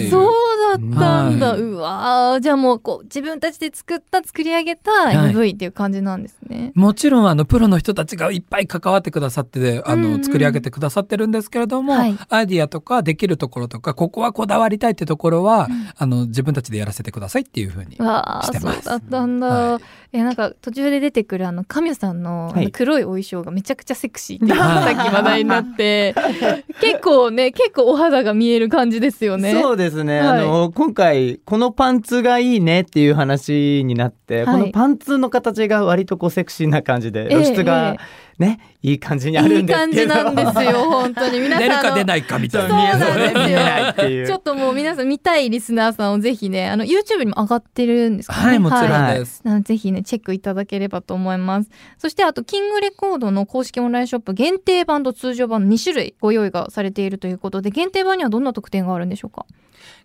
[0.00, 0.32] えー、そう
[0.68, 1.60] だったんだ、はい。
[1.60, 5.16] うわーじゃあもうこう自分たちで作った作り上げたはい。
[5.32, 10.24] MV っていう感じなんですね、もちろんあのプロの人たちがいっぱい関わってくださってあの、うんうん。
[10.24, 12.16] 作り上げてくださってるんですけれども、はい。
[12.28, 17.92] アイディアとかできるところとかここはこだわりたいってところは、あの自分たちでやらせてくださいっていうふうに。
[17.92, 18.52] してます。
[18.52, 19.82] そうだったんだ、はい。
[20.12, 26.14] えなんか途中で出てくるあの神谷さんの黒いお衣装がめちゃくちゃセクシーってさっき話題になって
[26.82, 29.52] 結構ね結構お肌が見える感じですよね。
[29.52, 30.28] そうですね、はい。
[30.40, 34.60] あの今回このパンツがいいねっていう話になって、はい。
[34.60, 37.96] このパンツの形が割とこうセクシーな感じでええ露出が
[38.38, 40.14] ね、いい感じにあるいいんですけど。
[40.14, 41.40] 感じなんですよ本当に。
[41.40, 42.92] 皆さん出るか出ないかみたそいうな。
[42.92, 44.26] そうなんですよ。
[44.28, 48.42] ちょっともう皆さん見たいリスナーさんをぜひねあの YouTube にも上がってるんですかね。
[48.46, 49.18] はいもちろんはい。
[49.18, 49.40] です。
[49.42, 51.70] なのでぜひねチェックいただければと思います。
[51.98, 59.46] そしてあとキングレコードの公式オンラインショップ限定版と通常版の2種類ご用意がされているということで限定版にはどんな特典があるんでしょうか？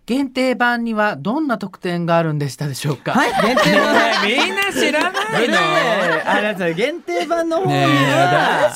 [0.06, 3.32] 限定版にはどんな特典があるんでしたでしょうか、はい。
[3.42, 5.48] 限定版みんな知らない。
[5.48, 8.74] のねあなんですよ限定版の方にねは、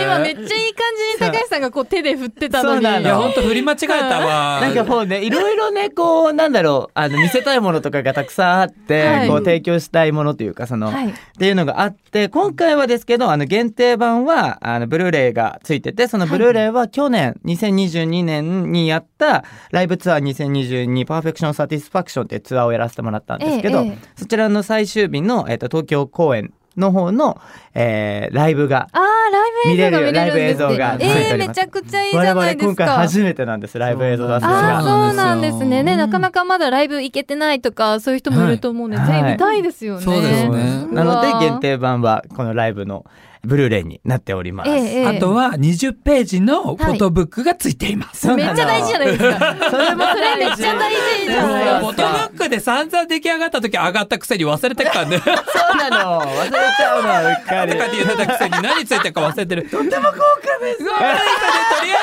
[0.00, 0.86] 今めっちゃいい感
[1.18, 2.82] じに高橋さんがこう手で振ってたのに。
[2.82, 3.00] そうなの。
[3.00, 4.60] いや本当振り間違えたわ。
[4.60, 9.28] なんかもうねいろいろねこうなんだろうあの見せたいものとかがたくさんあって、はい。
[9.28, 11.10] こう提供したいものというかその、はい。
[11.10, 20.63] っていうのがあって今回はですけどあの限定版はあのブルーレイがついててそのブルーレイは去年2022年にやったライブツアー2022
[21.06, 24.08] パーフェクションサティスファクションっていうツアーをやらせてもらったんですけど、ええええ。
[24.16, 27.40] そちらの最終日の、えっと東京公演の方の、
[27.74, 29.00] えーライブがあー
[29.32, 30.12] ライブ映像が見れるんですね。
[30.12, 31.48] 見れるライブ映像がついてえー、おります。
[31.48, 34.48] めちゃくちゃいいじ我ゃないです々今回か初めてなんですライブ映像出すの。
[34.48, 34.74] が。
[34.74, 39.06] ああそそううなんですすねね、なかなかまだライブ行けてないとかそういう人もいると思うんで、はい。
[39.06, 40.02] ぜひ見たいですよね。
[40.02, 40.86] そうですね。
[40.90, 43.04] なので限定版はこのライブの
[43.44, 44.70] ブルーレイになっております。
[44.70, 49.70] ええええあとは20ページのフォトブックがついています、そうなのめっちゃ大事じゃないですか。
[49.70, 52.02] それもそれめっちゃ大事じゃないフォトブ
[52.36, 55.18] ックで散々出来上がった時上がったくせに忘れてっからね。
[55.18, 57.72] とかそうなの忘れちゃうのうっかり。
[57.72, 59.68] って言ってたくせに何ついてるか忘れてる。
[59.68, 60.78] とっても豪華です。
[60.78, 61.14] とりあ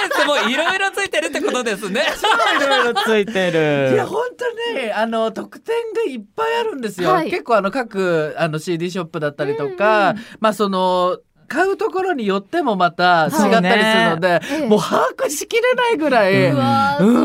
[0.06, 2.02] えずもういろいろついてるってことですね。
[2.02, 3.94] いろいろついてる。
[3.94, 11.18] いや本当ねあの特典がいっぱいあるんですよ、はい結構あの各あの CD ショップだったりとか、まあその
[11.52, 14.68] 買うところによってもまた違ったりするので、ええ。
[14.70, 17.14] もう把握しきれないぐらい、うわーうん。
[17.14, 17.24] そう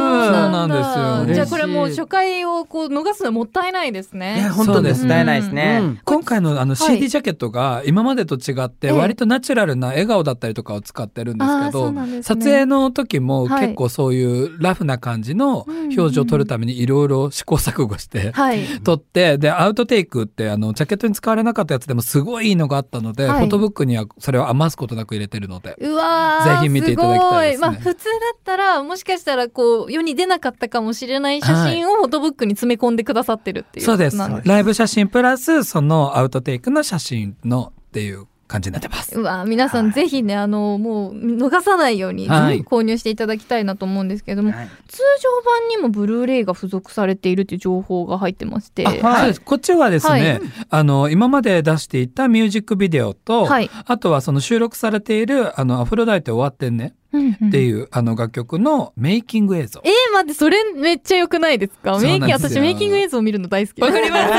[0.50, 0.94] なんだ。
[0.94, 1.46] そうなんですよ。
[1.46, 4.48] じゃあこれもう初回をこう逃すのもったいないですいやね。
[4.48, 5.02] 本当です。
[5.02, 5.78] もったいないですね。
[5.80, 6.00] うん。
[6.04, 6.96] 今回のあのはい。
[6.96, 8.92] CD ジャケットが今までと違ってええ。
[8.92, 12.22] 割とナチュラルな笑顔だったりとかを使ってるんですけどね。
[12.24, 18.64] 撮影の時もはい結構そういうラフな感じの表情を撮るためにいろいろ試行錯誤してはい。
[18.82, 23.38] 撮ってでアウトテイクってあのジャケットに使われなかったやつでもすごいいいのがあったので、はい。
[23.40, 25.76] フォトブックにはそれを余すことなく入れてるので。
[25.79, 33.87] うわーぜひ見ていただきたいですねごまあ普通だったらもしかしたらこう世に出なかったかもしれない写真をフォトブックに詰め込んでくださってるっていう。
[33.87, 39.18] そうですライブ写真プラスそのアウトテイクの写真のっていう感じになってます。
[39.18, 42.62] うわ皆さんぜひね、あのもう逃さないようにはい。
[42.62, 44.68] 購入していただきたいなと思うんですけども、はい。
[44.88, 49.40] 通常版にもブルーレイが付属されているっていう情報が入ってまして、あそうです。
[49.40, 50.40] こっちはですね、はい。
[50.70, 53.70] あの今まで出していたミュージックビデオと、はい。
[53.87, 57.48] あとはその収録されている「あのアフロダイテ終わってんね」うんうん。
[57.48, 59.80] っていう、あの楽曲のメイキング映像。
[59.85, 61.98] えー、待ってそれめっちゃ良くないですか？
[61.98, 64.30] メイキ私メイキング映像見るの大好きわかります。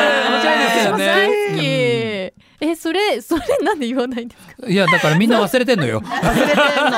[0.97, 1.61] 大好き、
[2.59, 4.67] えそれそれなんで言わないんですか？
[4.67, 6.01] いやだからみんな忘れてんのよ。
[6.01, 6.63] 忘れてんの。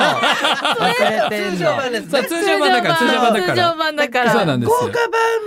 [0.80, 1.50] 忘れてんの。
[1.52, 3.54] 通常版ですね通常版だから通常版だから。
[3.54, 4.76] 通常版だからそうなんですよ。
[4.80, 4.98] 豪華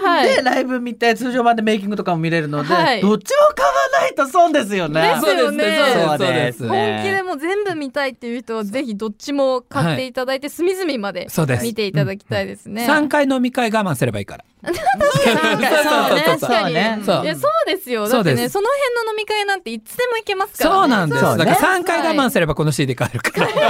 [0.04, 3.71] 版でライブ見て通常版でメイキングとかも見れるので、はいどっちも買わ
[4.02, 5.02] ないと損ですよね。
[5.02, 6.67] ですよねそうですねそうですそうです。
[6.67, 12.86] 本気でもう全部見たいっていう人はぜひどっちも買っていただいて隅々までそうです見ていただきたいですね。
[12.86, 14.45] 三回飲み会我慢すればいいから。
[14.63, 17.23] 確かにそう。
[17.23, 17.36] ね。
[17.36, 18.08] そうですよ。
[18.08, 20.76] だってねその辺の飲み会なんていつでも行けますからね。
[20.76, 21.21] そうなんです。
[21.21, 23.47] だから三回我慢すればこの CD 買えるから。
[23.47, 23.62] そうで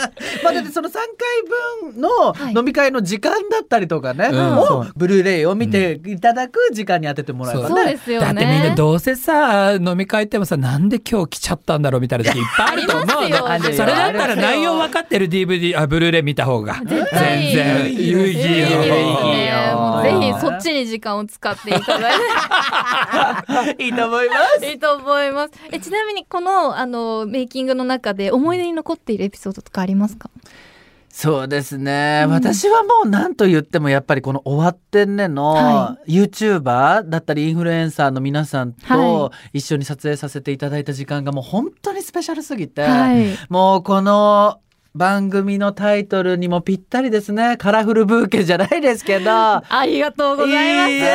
[0.00, 0.42] す。
[0.44, 1.02] まあだってその3回
[1.92, 4.58] 分の飲み会の時間だったりとかね、うん。
[4.58, 7.68] をブルーレイを見ていただく時間に当ててもらえばね。
[7.68, 8.26] そうですよね。
[8.26, 13.38] だってみんなどうせさ飲み会行ってもさなんで今日来ちゃったんだろうみたいな時いっぱいあると思うの。
[13.74, 16.80] それだったら内容分かってる DVD あブルーレイ見た方が。
[16.84, 17.04] 全
[17.54, 24.66] 然有意義よいいですねもうぜひいいよそっちに時間を使っていただいていいと思います。
[24.66, 25.52] いいと思います。
[25.70, 30.30] えちなみにこのあのメイキングの中で思い出に残っているエピソードとかありますか？
[31.08, 43.34] そうですね、私はもう何と言ってもやっぱりこの終わってんねのは YouTuber だったりインフルエンサーの皆さんはと一緒に撮影させていただいた時間がもう本当にスペシャルすぎて、はい。
[43.48, 44.60] もうこの
[44.96, 47.56] 番組のタイトルにもぴったりですね。
[47.58, 49.30] カラフルブーケじゃないですけど。
[49.30, 51.08] ありがとうございま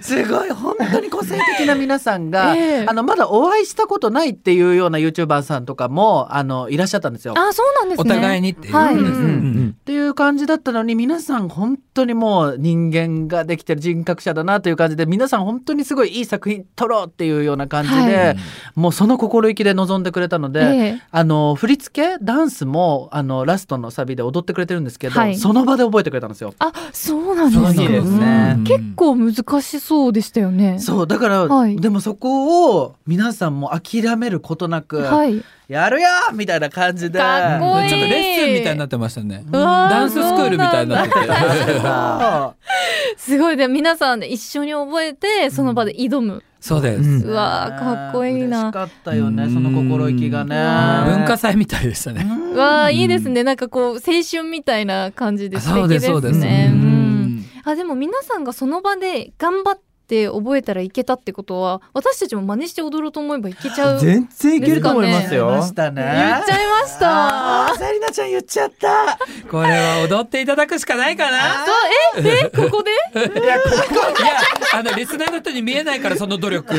[0.00, 0.02] す。
[0.14, 0.50] すごい。
[0.50, 2.86] 本当に個性的な皆さんが、ええ。
[2.86, 7.34] あのまだお会いしたことないっていうような YouTuber さんとかもあのいらっしゃったんですよ。
[7.36, 8.14] あそうなんですおね。
[8.14, 8.94] 互いにっていう、はい。
[8.94, 18.36] うんうんっていう感じだったのに皆さん本当にもう人間ができてる人格者だなという感じで皆さん本当にすごいいい作品撮ろうっていうような感じで、はい。
[18.76, 20.64] もうその心意気で臨んでくれたので、え
[20.96, 21.02] え。
[21.10, 26.52] あの振り付けダンスもあのラストのサビで踊ってくれてるんですけど、はいその場で覚えてくれたんですよ。
[26.58, 27.88] あそうなんですか？
[27.88, 30.78] ねうん結構難しそうでしたよね。
[30.78, 35.42] そうだから、はいでもそこを皆さんも諦めることなく、はい。
[35.68, 37.18] やるよみたいな感じで。
[37.18, 37.88] かっこいい。
[37.88, 39.44] ちょっとレッスンみたいになってましたね。
[39.50, 41.20] ダンススクールみたいになってて
[43.16, 43.56] すごい。
[43.56, 46.42] で皆さんで一緒に覚えてその場で挑む。
[46.60, 47.22] そうです、うん。
[47.24, 48.60] うわーかっこいいな。
[48.60, 50.56] 嬉しかったよねその心意気がね。
[50.56, 51.18] うん。
[51.18, 53.44] 文化祭みたいでしたね、うわあいいですね。
[53.44, 56.12] なんかこう青春みたいな感じで素敵ですね。
[56.12, 56.54] そうですそうで
[57.66, 65.48] あでも皆さんがその場で頑張っって覚えたらいけたってことは私たちも真似して踊ろうと思えばいけちゃう 全然いけると思いますよ。
[65.50, 66.06] 言っちゃいま
[66.86, 67.78] したあー。
[67.78, 69.18] セリナちゃん言っちゃった。
[69.50, 72.90] これは踊っていただくしかないかなそうええここで？
[73.40, 74.40] いやここいや
[74.74, 76.74] あのリスナーの人に見えないからその努力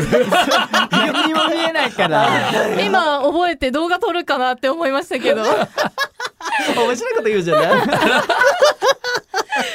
[0.92, 2.30] 何にも見えないから。
[2.80, 7.88] 今覚えて動画撮るかなって思いましたけど面白いこと言うじゃない。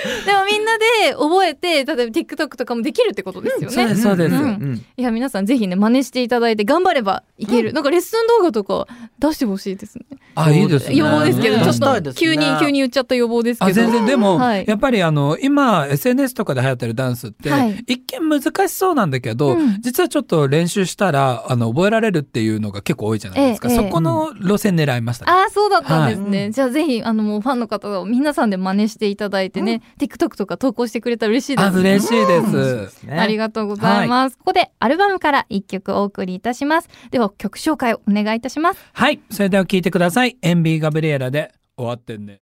[0.50, 4.42] みんなで覚えて例えば TikTok とかもできるってことですよね、そうですそうです、うん。
[4.42, 4.84] うん。
[4.96, 8.86] いや皆さんぜひね真似していただいて頑張ればいける、なんかレッスン動画とか
[9.18, 10.04] 出してほしいですね。
[10.34, 10.94] あいいですね。
[10.94, 12.20] 予防ですけどねちょっとしたいですね。
[12.20, 13.70] 急に急に言っちゃった予防ですけど。
[13.70, 14.06] あ全然。
[14.06, 14.64] でも、はい。
[14.66, 17.84] やっぱりあの今 SNS とかで流行ってるダンスって、はい。
[17.86, 19.80] 一見難しそうなんだけど、うん。
[19.80, 26.52] 実はちょっと練習したらあの覚えられるっていうのが結構多いじゃないですか、ええそこの路線狙いましたね、ああそうだったんですね、はい。
[26.52, 31.66] じゃあぜひあのもうファンの方が皆さんで真似していただいてね、TikTok とか投稿してくれたら嬉しいです。
[31.66, 36.88] あ嬉しいです、ありがとうございます、ここでアルバムから一曲お送りいたします。
[37.10, 38.80] では曲紹介をお願いいたします。
[38.92, 39.20] はい。
[39.30, 40.36] それでは聞いてください。
[40.42, 42.40] エンビー・ガブリエラで終わってんね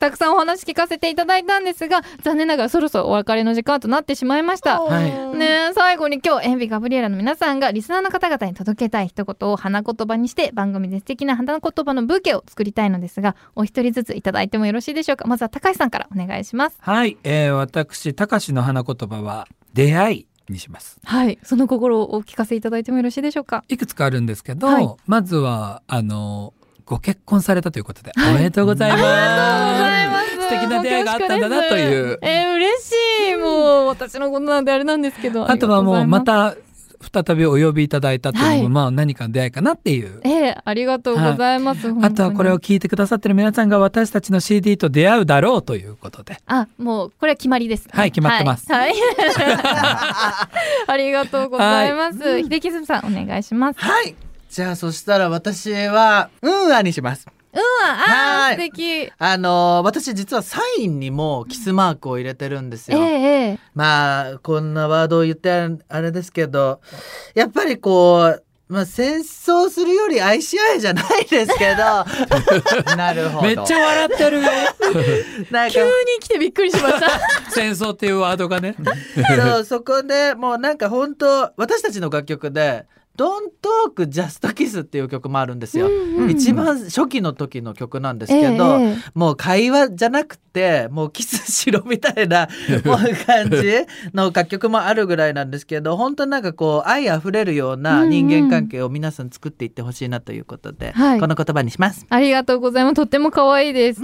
[0.00, 4.80] たくさんお話聞かせていただいたんですが残念ながらそろそろお別れの時間となってしまいました。
[4.80, 5.36] はい。
[5.36, 15.28] ねえ最後に今日エンビガブリエラの皆さんがリスナーの方々に届けたい一言を花言葉にして番組で素敵な花言葉のブーケを作りたいのですがお一人ずついただいてもよろしいでしょうか？
[15.28, 16.78] まずは高橋さんからお願いします。
[16.80, 20.98] はい、えー、私高志の花言葉は出会いにします。
[21.04, 21.38] はい。
[21.42, 23.64] その心をお聞かせいただいてもよろしいでしょうか？
[23.68, 24.88] いくつかあるんですけど、はい。
[25.06, 26.54] まずはあの
[26.90, 30.40] ご結婚されたということで、おめでとうございます。
[30.40, 32.18] 素敵な出会いがあったんだなという。
[32.20, 32.92] えー、嬉し
[33.34, 36.56] いもう私のことなんであれなんですけどあとはもうまた
[37.00, 40.20] た再びお呼びいただいたっていうのも、はいまあ何かの出会いかなっていう。
[40.24, 46.38] ええありがとうございます、本当にあとはこれを聞いてくださってる皆さんが私たちの CD と出会うだろうということで。
[46.46, 47.92] あ、もうこれは決まりです、ね。
[47.94, 48.90] はい決まってますはい。
[48.90, 48.98] はい
[50.90, 52.42] ありがとうございます。
[52.42, 53.80] 秀樹さんお願いします。
[53.80, 54.16] はい。
[54.50, 57.26] じゃあそしたら私はうんあにします。
[57.52, 59.12] うわ、あー、はい素敵。
[59.18, 63.04] あのー私実はサインにもキスマークを入れてるんですええよ。
[63.06, 63.08] え
[63.54, 66.80] えまあこんなワードを言ってあれですけど
[67.34, 72.04] やっぱりこうまあ戦争するより愛し合えじゃないですけど
[72.96, 73.46] なるほど。
[73.46, 74.50] めっちゃ笑ってるよ。
[75.50, 77.08] なんか急に来てびっくりしました。
[77.50, 78.74] 戦争っていうワードがね。
[79.54, 82.86] そうそこでもうなんか本当私たちの楽曲で
[83.20, 85.88] 「Don't Talk Just Kiss」っていう曲もあるんですよ。
[85.88, 92.48] うんうん一番初期の時の曲なんですけど、ええええもう会話じゃなくてもうキスしろみたいな
[92.84, 102.06] もう感じの楽曲もあるぐらいなんですけど本当なんかこう愛あふれるような人間関係を皆さん作っていってほしいなということで、はいこの言葉にします。
[102.08, 102.94] ありがとうございます。
[102.94, 104.00] とっても可愛いです。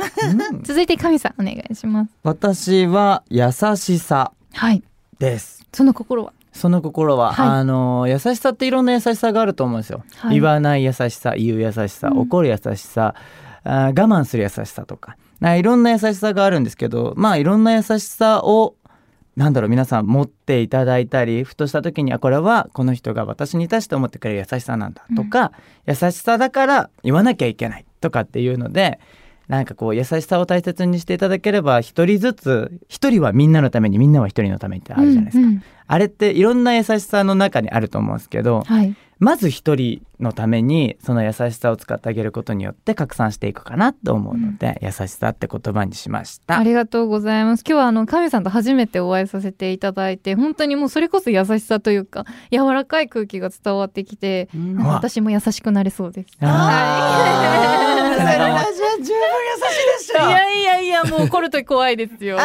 [0.65, 2.11] 続いて神さんお願いします。
[2.23, 4.83] 私は優しさはい。
[5.19, 5.63] です。
[5.73, 6.33] その心は？
[6.57, 7.49] その心は、はい。
[7.49, 10.35] あの優しさっていろんな優しさがあると思うんですよ、はい。
[10.35, 12.19] 言わない優しさ言う優しさうん。
[12.21, 13.15] 怒る優しさ、
[13.63, 15.17] あー我慢する優しさとか。
[15.43, 18.75] あいろんな優しさがあるんですけどまあいろんな優しさを
[19.37, 25.53] なんだろう皆さん持っていただいたりふとした時にあこれはこの人が私に対して思ってくれる優しさなんだとか、
[25.87, 28.99] 優しさだから言わなきゃいけないとかっていうので
[29.49, 35.43] なんかこう優しさを大切にしていただければ一人ずつ一人はみんなのためにみんなは一人のためにってあるじゃないですか。
[35.43, 38.97] うんうんあれっていろんな優しさの中にあると思うんですけどはい。
[39.19, 46.63] まず一人のためにその優しさを使ってあげることによって拡散していくかなと思うので、優しさって言葉にしましたあ。
[46.63, 47.65] りがとうございます。
[47.67, 56.29] 今日はあの神さんと初めてお会いさせていただいて、本当にもうそれこそ優しさというか柔らかい空気が伝わってきて、なんか私も優しくなれそうです。
[56.41, 60.29] あーセレナちゃん十分優しいでしょ。
[60.29, 62.39] いやいやいやもう来ると怖いですよ。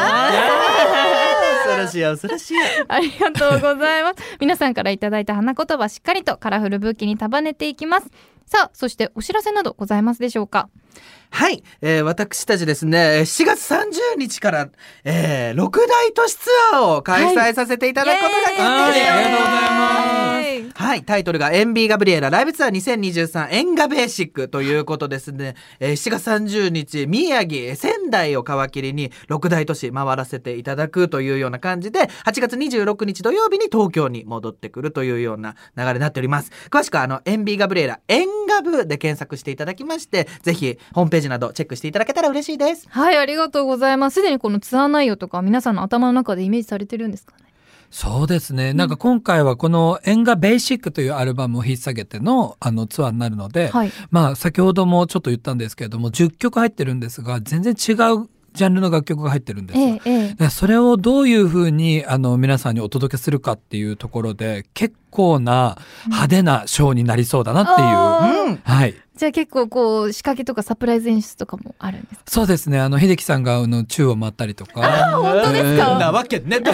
[1.63, 2.57] 恐ろしい恐ろしい。
[2.87, 4.15] ありがとうございます。
[4.39, 8.07] 皆さんからいただいた花言葉しっかりとカラフルブーケに束ねていきます。
[8.45, 10.69] さあ、そしてお知らせなどございますでしょうか？
[11.29, 14.69] はい、えー私たちですね7月30日から、
[15.05, 18.97] えー、六大都市ツアーを開催させていただくことが決定しております。
[18.97, 44.15] イエーイありがとうございますはい、タイトルがエンビーガブリエラライブツアー2023エンガベーシックということですね、えー7月30日宮城仙台を皮切りに6大都市回らせていただくというような感じで8月26日土曜日に東京に戻ってくるというような流れになっております詳しくはあのエンビーガブリエラエンガブで検索していただきましてぜひホームページなどチェックしていただけたら嬉しいですはい、ありがとうございます。
[44.15, 47.45] すでにこのツアー内容とか皆さんの頭の中でイメージされてるんですかね？
[47.91, 48.73] そうですね。
[48.73, 53.91] なんか今回はこの「演歌ベーシック」というアルバムを引っ提げてのあのツアーになるので、はい。
[54.09, 59.99] まあ先ほどもちょっと言ったんですけれども10曲入ってるんですが全然違うジャンルの楽曲が入ってるんですよ。
[60.05, 67.87] ええそれをどういうふうにあの皆さんにお届けするかっていうところで結構な派手なショーになりそうだなっていう、
[68.49, 68.95] うんはい。
[69.15, 72.21] じゃあ結構こう仕掛けとかサプライズ演出とかもあるんですか？
[72.25, 72.79] そうですね。
[72.79, 74.81] あの秀樹さんがあの宙を回ったりとか。
[75.21, 75.99] 本当ですか？
[75.99, 76.59] なわけね。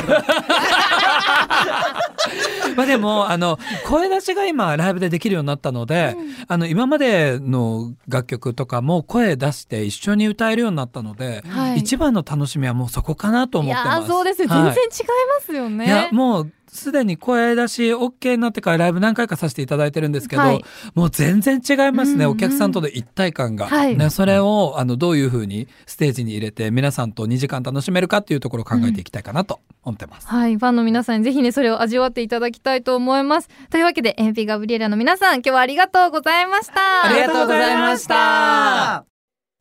[2.75, 3.57] まあでもあの
[3.87, 6.15] 声出しが今ライブでできるようになったので、
[6.47, 11.79] あの今までの楽曲とかも声出して一緒に歌えるようになったので、はい。
[11.79, 14.01] 一番の楽しみはもうそこかなと思いってます。
[14.01, 14.63] やーそうですよ、はい。
[14.63, 15.05] 全然違い
[15.39, 15.85] ますよね。
[15.85, 20.63] いやもうすでに声出し OK になってからライブ何回かさせていただいてるんですけど、はい
[20.95, 30.27] もう全然違いますね、うんうんお客さんとの一体感が、はいね、それをあのどういうふうにステージに入れて皆さんと2時間楽しめるかっていうところを考えていきたいかなと思ってます。
[30.27, 33.49] はい、ファンの皆さんにぜひね、それを味わっていただきたいと思います。
[33.69, 37.05] というわけで、エンピガブリエラの皆さん、今日はありがとうございました。
[37.05, 39.05] ありがとうございました。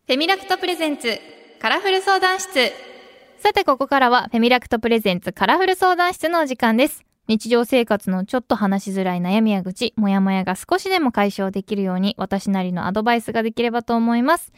[0.06, 1.18] フェミラクトプレゼンツ、
[1.60, 2.95] カラフル相談室。
[3.38, 7.04] さて、ここからは、フェミラクトプレゼンツ、カラフル相談室のお時間です。
[7.28, 14.52] 日常生活のちょっと話しづらい悩みや愚痴、もやもやが少しでも解消できるように、私なりのアドバイスができればと思います。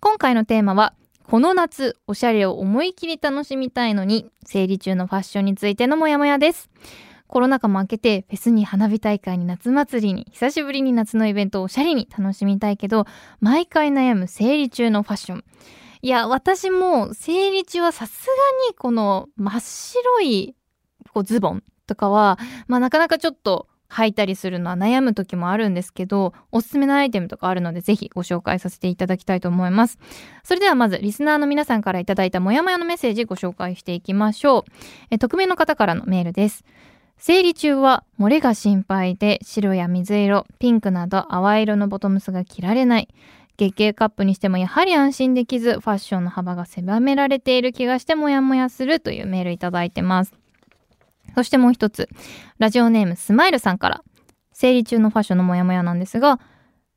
[0.00, 6.68] 今回のテーマは、この夏、おしゃれを思い切り楽しみたいのに、生理中のファッションについてのモヤモヤです。
[7.28, 13.06] コロナ禍も明けて、フェスに花火大会に夏祭りに、久しぶりに夏のイベントをおしゃれに楽しみたいけど、
[13.40, 15.44] 毎回悩む生理中のファッション。
[16.06, 18.32] いや、私も生理中はさすが
[18.70, 20.54] にこの真っ白い
[21.12, 22.38] こうズボンとかは、
[22.68, 29.98] まあなかなかちょっと履いたりするのは悩む時もあるんですけど、おすすめのアイテムとかあるのでぜひご紹介させていただきたいと思います。
[30.44, 34.64] それではまずリスナーの皆さんからいただいたモヤモヤのメッセージご紹介していきましょう。
[35.10, 36.64] え匿名の方からのメールです。
[37.18, 43.08] 生理中は漏れが心配で白や水色、ピンクなど淡色のボトムスが着られない。
[43.56, 50.32] 月経カップにしてもやはり安心できずファッションの幅が狭められている気がしてモヤモヤするというメールいただいてます。
[51.34, 52.08] そしてもう一つ
[52.58, 54.02] ラジオネームスマイルさんから
[54.52, 56.40] 生理中のファッションのモヤモヤなんですが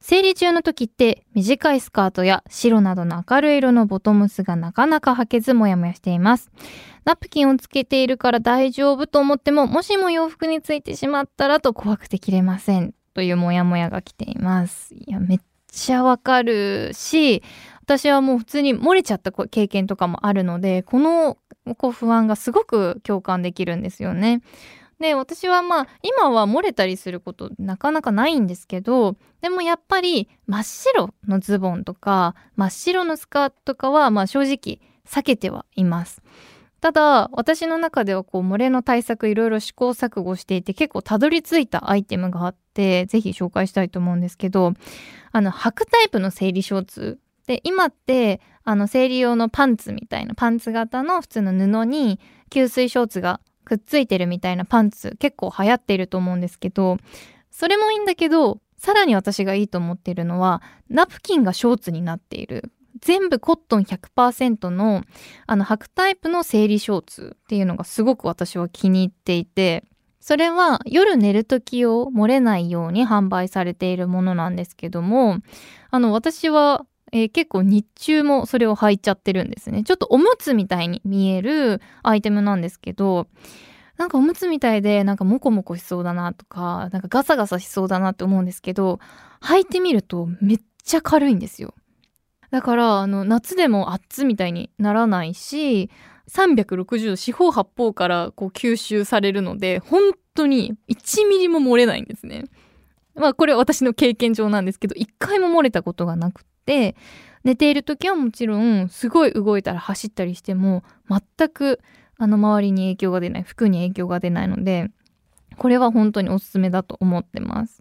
[0.02, 6.50] 生理中の時って短いスカートや白などの明るい色のボトムスがなかなか履けずモヤモヤしています。
[7.04, 14.94] ナプキンをつけているから大丈夫と思ってももしも洋服についてしまったらと怖くて着れませんというモヤモヤが来ています。
[14.94, 15.40] いやめっ
[15.72, 17.44] ちゃわかるし
[17.82, 21.38] 私はもう普通に漏れちゃった経験とかもあるのでこの
[21.78, 24.42] こう不安がすごく共感できるんですよね。
[25.00, 36.22] で私はまあ今は漏れたりすることなかなかないんですけどでもやっぱり真っ白のズボンとか真っ白のスカートとかはまあ正直避けてはいます。
[36.82, 44.74] ただ私の中ではこう漏れの対策いろいろ試行錯誤していて結構たどり着いたアイテムがあってぜひ紹介したいと思うんですけど
[45.32, 47.20] あの履くタイプの生理ショーツ。
[47.48, 52.20] で今ってあの生理用のパンツみたいなパンツ型の普通の布に
[52.52, 56.98] 吸水ショーツがくっついてるみたいなパンツ結構流行っていると思うんですけど
[57.50, 62.72] それもいいんだけどさらに私がいいと思っているのはナプキンがショーツになっている。
[63.02, 65.04] 全部コットン100%の
[65.48, 69.84] あの履くタイプの生理ショーツっていうのがすごく私は気に入っていて
[70.20, 75.38] それは夜寝る時を漏れないように販売されているものなんですけども
[75.92, 79.84] あの私は、えー結構日中もそれを履いちゃってるんですね。
[79.84, 83.28] ちょっとおむつみたいに見えるアイテムなんですけど
[83.98, 89.00] なんかおむつみたいでなんかモコモコしそうだなとかなんかガサガサしそうだなって思うんですけど
[89.42, 91.74] 履いてみるとめっちゃ軽いんですよ。
[92.52, 95.90] だからあの夏でも熱みたいにならないし
[96.30, 102.46] 360度四方八方からこう吸収されるので本当に1ミリも漏れないんですね。
[103.16, 106.96] まあこれは私の経験上なんですけど一回も漏れたことがなくて
[107.44, 111.80] 寝ている時はもちろんすごい動いたら走ったりしても全く
[112.18, 114.90] あの周りに影響が出ない服に影響が出ないので
[115.58, 117.79] これは本当におすすめだと思ってます。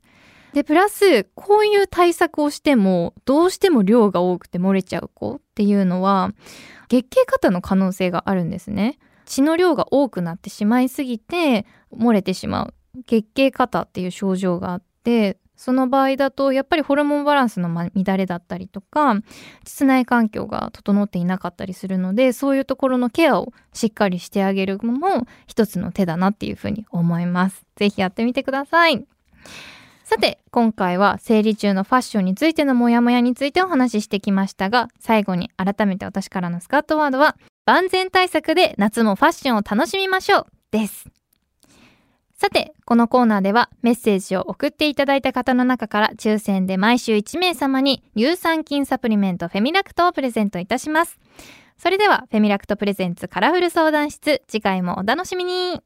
[0.53, 6.33] でプラスこういう対策をしてもどうしても量が多くて漏れちゃう子っていうのは
[6.89, 8.99] 月経過多の可能性があるんですね。
[9.27, 12.75] 血の量が多くなってしまいすぎて漏れてしまう。
[13.07, 19.17] 月経過多っていう症状があってその場合だとやっぱりホルモンバランスの乱れだったりとか
[19.65, 27.67] 膣内環境が整っていなかったりするのでそういうところのケアをしっかりしてあげるのも一つの手だなっていうふうに思います。
[27.77, 29.05] ぜひやってみてください。
[30.09, 37.37] さて今回は生理中のファッションについてのモヤモヤについてお話ししてきましたが最後に改めて私からのスカットワードは
[37.67, 41.11] 万全対策で夏もファッションを楽しみましょうです。
[42.33, 51.19] さてこのコーナーではメッセージを送っていただいた方の中から抽選で毎週1名様に乳酸菌サプリメントフェミラクトをプレゼントいたします。
[51.77, 55.83] それではフェミラクトプレゼンツカラフル相談室次回もお楽しみに。